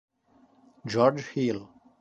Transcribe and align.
George 0.83 1.29
Hill 1.37 1.69